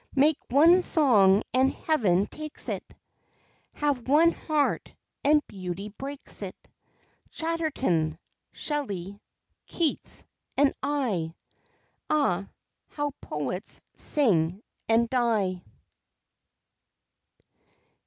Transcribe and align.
Make 0.15 0.39
one 0.49 0.81
song 0.81 1.43
and 1.53 1.71
Heaven 1.71 2.25
takes 2.25 2.67
it; 2.69 2.83
Have 3.73 4.07
one 4.09 4.31
heart 4.31 4.95
and 5.23 5.45
Beauty 5.45 5.89
breaks 5.89 6.41
it; 6.41 6.55
Chatterton, 7.29 8.17
Shelley, 8.51 9.21
Keats 9.67 10.23
and 10.57 10.73
I 10.81 11.35
Ah, 12.09 12.49
how 12.87 13.11
poets 13.21 13.83
sing 13.93 14.63
and 14.89 15.07
die! 15.07 15.61